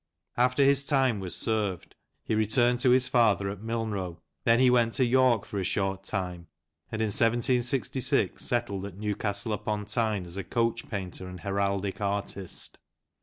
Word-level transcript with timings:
After 0.35 0.63
his 0.63 0.83
time 0.83 1.19
was 1.19 1.35
served, 1.35 1.93
he 2.23 2.33
returned 2.33 2.79
to 2.79 2.89
his 2.89 3.07
father 3.07 3.49
at 3.49 3.61
Milnrow; 3.61 4.17
then 4.45 4.59
he 4.59 4.71
went 4.71 4.95
to 4.95 5.05
York 5.05 5.45
for 5.45 5.59
a 5.59 5.63
short 5.63 6.03
time, 6.03 6.47
and 6.91 7.03
in 7.03 7.09
1766 7.09 8.43
settled 8.43 8.83
at 8.85 8.97
Newcastle 8.97 9.53
upon 9.53 9.85
Tyne 9.85 10.25
as 10.25 10.37
a 10.37 10.43
coach 10.43 10.89
painter 10.89 11.27
and 11.27 11.41
heraldic 11.41 12.01
artist. 12.01 12.79